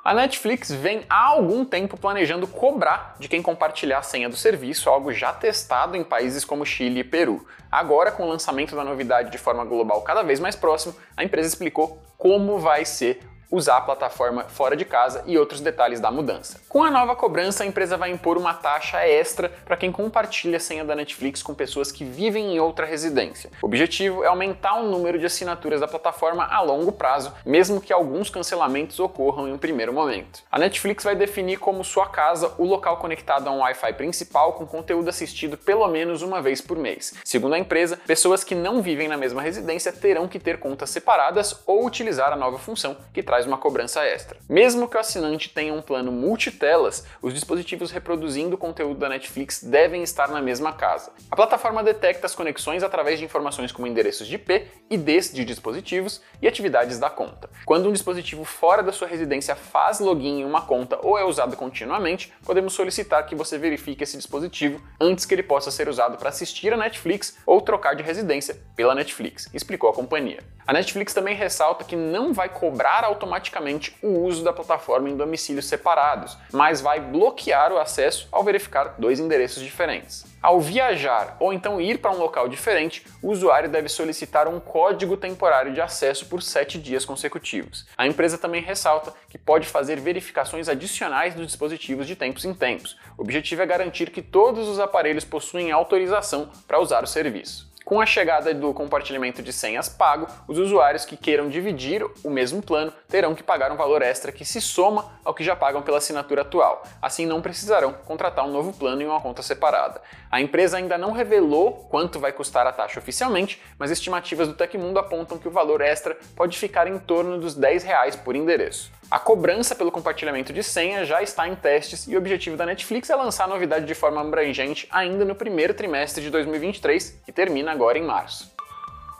A 0.01 0.13
Netflix 0.13 0.72
vem 0.72 1.03
há 1.10 1.25
algum 1.25 1.65
tempo 1.65 1.98
planejando 1.98 2.48
cobrar 2.48 3.18
de 3.20 3.27
quem 3.27 3.41
compartilhar 3.41 3.98
a 3.98 4.01
senha 4.01 4.29
do 4.29 4.38
serviço, 4.38 4.89
algo 4.89 5.12
já 5.12 5.34
testado 5.34 5.98
em 5.98 6.03
países 6.06 6.46
como 6.46 6.65
Chile 6.65 7.01
e 7.01 7.03
Peru. 7.03 7.46
Agora, 7.70 8.10
com 8.10 8.24
o 8.24 8.29
lançamento 8.29 8.77
da 8.77 8.86
novidade 8.86 9.29
de 9.29 9.38
forma 9.38 9.65
global 9.65 10.01
cada 10.03 10.24
vez 10.24 10.39
mais 10.39 10.56
próximo, 10.56 10.96
a 11.18 11.25
empresa 11.25 11.50
explicou 11.50 12.01
como 12.18 12.58
vai 12.58 12.86
ser 12.86 13.20
usar 13.51 13.77
a 13.77 13.82
plataforma 13.82 14.44
fora 14.44 14.75
de 14.75 14.86
casa 14.86 15.24
e 15.25 15.38
outros 15.38 15.62
detalhes 15.62 16.00
da 16.00 16.12
mudança. 16.12 16.60
Com 16.70 16.84
a 16.84 16.91
nova 16.91 17.15
cobrança, 17.15 17.63
a 17.63 17.68
empresa 17.68 17.98
vai 17.98 18.12
impor 18.12 18.38
uma 18.38 18.53
taxa 18.53 19.06
extra 19.06 19.50
para 19.65 19.77
quem 19.77 19.91
compartilha 19.91 20.58
a 20.58 20.60
senha 20.60 20.86
da 20.86 20.96
Netflix 20.96 21.41
com 21.41 21.53
pessoas 21.53 21.91
que 21.91 22.03
vivem 22.03 22.56
em 22.56 22.60
outra 22.60 22.86
residência. 22.86 23.50
O 23.62 23.65
objetivo 23.65 24.24
é 24.24 24.27
aumentar 24.27 24.75
o 24.75 24.89
número 24.89 25.18
de 25.18 25.25
assinaturas 25.25 25.82
da 25.82 25.88
plataforma 25.88 26.46
a 26.46 26.62
longo 26.62 26.91
prazo, 26.91 27.34
mesmo 27.46 27.82
que 27.82 27.91
alguns 27.91 28.29
cancelamentos 28.29 29.00
ocorram 29.00 29.48
em 29.48 29.53
um 29.53 29.58
primeiro 29.58 29.94
momento. 29.94 30.44
A 30.51 30.60
Netflix 30.60 31.03
vai 31.03 31.15
definir 31.15 31.58
como 31.58 31.84
sua 31.84 32.08
casa 32.08 32.53
o 32.58 32.65
local 32.65 32.98
conectado 32.98 33.48
a 33.48 33.51
um 33.51 33.60
Wi-Fi 33.60 33.94
principal 33.94 34.53
com 34.53 34.65
conteúdo 34.65 35.10
assistido 35.10 35.58
pelo 35.58 35.88
menos 35.88 36.22
uma 36.22 36.41
vez 36.41 36.62
por 36.62 36.77
mês. 36.77 37.13
Segundo 37.24 37.53
a 37.53 37.60
empresa, 37.60 38.00
pessoas 38.06 38.44
que 38.44 38.56
não 38.56 38.82
vivem 38.82 39.08
na 39.08 39.18
mesma 39.18 39.41
residência 39.41 39.91
terão 39.91 40.27
que 40.27 40.39
ter 40.39 40.60
contas 40.60 40.89
separadas 40.89 41.62
ou 41.65 41.86
utilizar 41.86 42.32
a 42.32 42.36
nova 42.36 42.58
função 42.58 42.98
que 43.13 43.24
traz 43.24 43.38
uma 43.46 43.58
cobrança 43.58 44.03
extra. 44.03 44.38
Mesmo 44.48 44.88
que 44.88 44.98
o 44.98 45.00
assinante 45.00 45.50
tenha 45.50 45.74
um 45.74 45.81
plano 45.81 46.12
multitelas, 46.12 47.05
os 47.22 47.34
dispositivos 47.34 47.91
reproduzindo 47.91 48.55
o 48.55 48.58
conteúdo 48.58 49.00
da 49.00 49.10
Netflix 49.10 49.63
devem 49.63 50.03
estar 50.03 50.29
na 50.29 50.41
mesma 50.41 50.74
casa. 50.74 51.12
A 51.29 51.36
plataforma 51.36 51.84
detecta 51.84 52.25
as 52.25 52.36
conexões 52.36 52.84
através 52.84 53.19
de 53.19 53.25
informações 53.25 53.72
como 53.72 53.88
endereços 53.88 54.27
de 54.27 54.36
IP, 54.36 54.67
IDs 54.89 55.34
de 55.34 55.46
dispositivos 55.46 56.22
e 56.41 56.48
atividades 56.48 57.00
da 57.00 57.10
conta. 57.10 57.50
Quando 57.65 57.89
um 57.89 57.93
dispositivo 57.93 58.43
fora 58.43 58.84
da 58.84 58.91
sua 58.91 59.08
residência 59.08 59.55
faz 59.55 60.00
login 60.00 60.41
em 60.41 60.46
uma 60.46 60.62
conta 60.62 61.00
ou 61.01 61.17
é 61.17 61.24
usado 61.24 61.55
continuamente, 61.55 62.34
podemos 62.43 62.74
solicitar 62.74 63.25
que 63.25 63.36
você 63.36 63.58
verifique 63.58 64.03
esse 64.03 64.17
dispositivo 64.17 64.81
antes 65.00 65.25
que 65.25 65.34
ele 65.34 65.43
possa 65.43 65.72
ser 65.72 65.88
usado 65.88 66.17
para 66.17 66.29
assistir 66.29 66.74
a 66.74 66.77
Netflix 66.77 67.38
ou 67.46 67.62
trocar 67.62 67.96
de 67.96 68.03
residência 68.03 68.58
pela 68.75 68.96
Netflix, 68.96 69.50
explicou 69.53 69.89
a 69.89 69.93
companhia. 69.93 70.39
A 70.69 70.73
Netflix 70.73 71.15
também 71.15 71.35
ressalta 71.35 71.83
que 71.83 71.95
não 71.95 72.31
vai 72.31 72.47
cobrar 72.47 73.03
automaticamente 73.03 73.97
o 74.03 74.19
uso 74.19 74.43
da 74.43 74.53
plataforma 74.53 75.09
em 75.09 75.17
domicílios 75.17 75.65
separados, 75.65 76.38
mas 76.53 76.79
vai 76.79 76.99
bloquear 76.99 77.73
o 77.73 77.79
acesso 77.79 78.27
ao 78.31 78.43
verificar 78.43 78.93
dois 78.99 79.19
endereços 79.19 79.63
diferentes. 79.63 80.27
Ao 80.39 80.61
viajar 80.61 81.35
ou 81.39 81.51
então 81.51 81.81
ir 81.81 81.97
para 81.97 82.11
um 82.11 82.19
local 82.19 82.47
diferente, 82.47 83.03
o 83.19 83.31
usuário 83.31 83.67
deve 83.67 83.89
solicitar 83.89 84.47
um 84.47 84.59
código 84.59 85.17
temporário 85.17 85.73
de 85.73 85.81
acesso 85.81 86.27
por 86.27 86.43
sete 86.43 86.77
dias 86.77 87.03
consecutivos. 87.03 87.88
A 87.97 88.05
empresa 88.05 88.38
também 88.38 88.61
ressalta 88.61 89.11
que 89.27 89.39
pode 89.39 89.67
fazer 89.67 89.99
verificações 89.99 90.69
adicionais 90.69 91.33
dos 91.33 91.47
dispositivos 91.47 92.05
de 92.05 92.15
tempos 92.15 92.45
em 92.45 92.53
tempos. 92.53 92.95
O 93.17 93.23
objetivo 93.23 93.63
é 93.63 93.65
garantir 93.65 94.11
que 94.11 94.21
todos 94.21 94.67
os 94.67 94.79
aparelhos 94.79 95.25
possuem 95.25 95.71
autorização 95.71 96.51
para 96.67 96.79
usar 96.79 97.03
o 97.03 97.07
serviço. 97.07 97.68
Com 97.89 98.00
a 98.00 98.05
chegada 98.05 98.53
do 98.53 98.72
compartilhamento 98.72 99.41
de 99.41 99.51
senhas 99.51 99.89
pago, 99.89 100.27
os 100.48 100.60
usuários 100.60 101.05
que 101.05 101.17
queiram 101.17 101.50
dividir 101.50 102.05
o 102.24 102.29
mesmo 102.29 102.62
plano 102.62 102.93
terão 103.09 103.33
que 103.33 103.43
pagar 103.43 103.71
um 103.71 103.75
valor 103.75 104.01
extra 104.01 104.31
que 104.31 104.45
se 104.45 104.61
soma 104.61 105.11
ao 105.25 105.33
que 105.33 105.43
já 105.43 105.55
pagam 105.55 105.81
pela 105.81 105.97
assinatura 105.97 106.43
atual. 106.43 106.83
Assim, 107.01 107.25
não 107.25 107.41
precisarão 107.41 107.91
contratar 107.91 108.45
um 108.45 108.51
novo 108.51 108.71
plano 108.71 109.01
em 109.01 109.05
uma 109.05 109.19
conta 109.19 109.41
separada. 109.41 110.01
A 110.31 110.39
empresa 110.39 110.77
ainda 110.77 110.97
não 110.97 111.11
revelou 111.11 111.87
quanto 111.89 112.19
vai 112.19 112.31
custar 112.31 112.67
a 112.67 112.71
taxa 112.71 112.99
oficialmente, 112.99 113.61
mas 113.77 113.89
estimativas 113.89 114.47
do 114.47 114.53
Tecmundo 114.53 114.99
apontam 114.99 115.39
que 115.39 115.47
o 115.47 115.51
valor 115.51 115.81
extra 115.81 116.15
pode 116.35 116.57
ficar 116.57 116.87
em 116.87 116.99
torno 116.99 117.39
dos 117.39 117.55
10 117.55 117.83
reais 117.83 118.15
por 118.15 118.35
endereço. 118.35 118.91
A 119.09 119.17
cobrança 119.17 119.73
pelo 119.73 119.91
compartilhamento 119.91 120.53
de 120.53 120.61
senha 120.61 121.03
já 121.03 121.23
está 121.23 121.47
em 121.47 121.55
testes 121.55 122.07
e 122.07 122.15
o 122.15 122.19
objetivo 122.19 122.55
da 122.55 122.65
Netflix 122.65 123.09
é 123.09 123.15
lançar 123.15 123.45
a 123.45 123.47
novidade 123.47 123.87
de 123.87 123.95
forma 123.95 124.21
abrangente 124.21 124.87
ainda 124.91 125.25
no 125.25 125.33
primeiro 125.33 125.73
trimestre 125.73 126.23
de 126.23 126.29
2023, 126.29 127.21
que 127.25 127.31
termina 127.31 127.71
agora 127.71 127.97
em 127.97 128.03
março. 128.03 128.58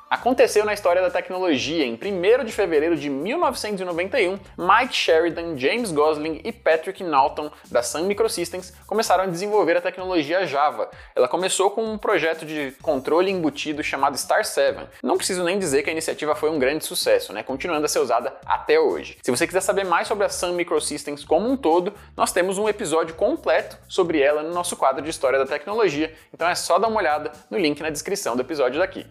Aconteceu 0.10 0.66
na 0.66 0.74
história 0.74 1.04
da 1.04 1.12
tecnologia. 1.12 1.86
Em 1.86 1.94
1 1.94 2.44
de 2.44 2.52
fevereiro 2.52 2.98
de 2.98 3.12
1991, 3.12 4.40
Mike 4.58 4.96
Sheridan, 4.96 5.56
James 5.56 5.92
Gosling 5.92 6.42
e 6.44 6.52
Patrick 6.52 7.04
Naughton, 7.04 7.52
da 7.70 7.84
Sun 7.84 8.06
Microsystems, 8.06 8.74
começaram 8.88 9.26
a 9.26 9.28
desenvolver 9.28 9.78
a 9.78 9.82
tecnologia 9.82 10.48
Java. 10.48 10.90
Ela 11.16 11.28
começou 11.28 11.70
com 11.70 11.84
um 11.84 11.96
projeto 11.96 12.44
de 12.44 12.74
controle 12.82 13.30
embutido 13.30 13.84
chamado 13.84 14.18
Star 14.18 14.44
7. 14.44 14.88
Não 15.04 15.16
preciso 15.16 15.44
nem 15.44 15.60
dizer 15.60 15.84
que 15.84 15.92
a 15.92 15.94
iniciativa 15.94 16.34
foi 16.34 16.50
um 16.50 16.58
grande 16.58 16.84
sucesso, 16.84 17.32
né? 17.32 17.44
continuando 17.44 17.86
a 17.86 17.88
ser 17.88 18.00
usada 18.00 18.36
até 18.48 18.80
hoje. 18.80 19.20
Se 19.22 19.30
você 19.30 19.46
quiser 19.46 19.62
saber 19.62 19.86
mais 19.86 20.08
sobre 20.08 20.26
a 20.26 20.30
Sun 20.30 20.54
Microsystems 20.54 21.24
como 21.24 21.48
um 21.48 21.56
todo, 21.56 21.94
nós 22.18 22.32
temos 22.32 22.58
um 22.58 22.68
episódio 22.68 23.14
completo 23.14 23.78
sobre 23.88 24.20
ela 24.20 24.42
no 24.42 24.56
nosso 24.56 24.76
quadro 24.76 25.04
de 25.04 25.10
História 25.12 25.38
da 25.38 25.46
Tecnologia, 25.46 26.12
então 26.34 26.50
é 26.50 26.56
só 26.56 26.80
dar 26.80 26.88
uma 26.88 27.00
olhada 27.00 27.32
no 27.52 27.60
link 27.60 27.80
na 27.80 27.92
descrição 27.92 28.36
do 28.36 28.42
episódio 28.42 28.80
daqui. 28.80 29.06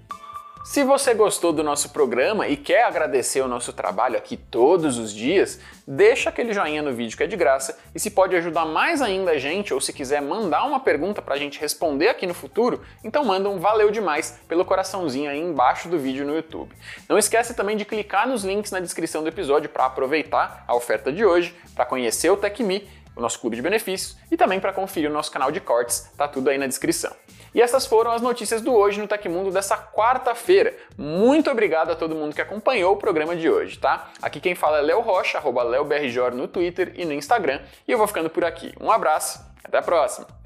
Se 0.64 0.84
você 0.84 1.14
gostou 1.14 1.52
do 1.52 1.62
nosso 1.62 1.90
programa 1.90 2.46
e 2.46 2.56
quer 2.56 2.84
agradecer 2.84 3.40
o 3.40 3.48
nosso 3.48 3.72
trabalho 3.72 4.18
aqui 4.18 4.36
todos 4.36 4.98
os 4.98 5.14
dias, 5.14 5.58
deixa 5.86 6.28
aquele 6.28 6.52
joinha 6.52 6.82
no 6.82 6.92
vídeo 6.92 7.16
que 7.16 7.22
é 7.22 7.26
de 7.26 7.36
graça 7.36 7.78
e 7.94 7.98
se 7.98 8.10
pode 8.10 8.36
ajudar 8.36 8.66
mais 8.66 9.00
ainda 9.00 9.30
a 9.30 9.38
gente 9.38 9.72
ou 9.72 9.80
se 9.80 9.92
quiser 9.92 10.20
mandar 10.20 10.64
uma 10.64 10.80
pergunta 10.80 11.22
para 11.22 11.34
a 11.34 11.38
gente 11.38 11.58
responder 11.58 12.08
aqui 12.08 12.26
no 12.26 12.34
futuro, 12.34 12.82
então 13.02 13.24
manda 13.24 13.48
um 13.48 13.58
valeu 13.58 13.90
demais 13.90 14.38
pelo 14.46 14.64
coraçãozinho 14.64 15.30
aí 15.30 15.40
embaixo 15.40 15.88
do 15.88 15.98
vídeo 15.98 16.26
no 16.26 16.34
YouTube. 16.34 16.74
Não 17.08 17.16
esquece 17.16 17.54
também 17.54 17.76
de 17.76 17.86
clicar 17.86 18.28
nos 18.28 18.44
links 18.44 18.70
na 18.70 18.80
descrição 18.80 19.22
do 19.22 19.28
episódio 19.28 19.70
para 19.70 19.86
aproveitar 19.86 20.64
a 20.66 20.74
oferta 20.74 21.10
de 21.10 21.24
hoje, 21.24 21.54
para 21.74 21.86
conhecer 21.86 22.30
o 22.30 22.36
TechMe, 22.36 22.86
o 23.18 23.20
nosso 23.20 23.40
clube 23.40 23.56
de 23.56 23.62
benefícios 23.62 24.16
e 24.30 24.36
também 24.36 24.60
para 24.60 24.72
conferir 24.72 25.10
o 25.10 25.12
nosso 25.12 25.30
canal 25.30 25.50
de 25.50 25.60
cortes, 25.60 26.10
tá 26.16 26.26
tudo 26.26 26.48
aí 26.48 26.56
na 26.56 26.66
descrição. 26.66 27.14
E 27.54 27.60
essas 27.60 27.86
foram 27.86 28.12
as 28.12 28.22
notícias 28.22 28.62
do 28.62 28.72
Hoje 28.72 29.00
no 29.00 29.08
Tecmundo 29.08 29.50
dessa 29.50 29.76
quarta-feira. 29.76 30.74
Muito 30.96 31.50
obrigado 31.50 31.90
a 31.90 31.96
todo 31.96 32.14
mundo 32.14 32.34
que 32.34 32.40
acompanhou 32.40 32.94
o 32.94 32.96
programa 32.96 33.34
de 33.34 33.50
hoje, 33.50 33.78
tá? 33.78 34.10
Aqui 34.22 34.40
quem 34.40 34.54
fala 34.54 34.78
é 34.78 34.82
Léo 34.82 35.00
Rocha, 35.00 35.38
arroba 35.38 35.62
LeoBRJ 35.62 36.30
no 36.32 36.46
Twitter 36.46 36.92
e 36.94 37.04
no 37.04 37.12
Instagram. 37.12 37.60
E 37.86 37.92
eu 37.92 37.98
vou 37.98 38.06
ficando 38.06 38.30
por 38.30 38.44
aqui. 38.44 38.72
Um 38.80 38.90
abraço 38.90 39.40
Até 39.64 39.78
a 39.78 39.82
próxima! 39.82 40.37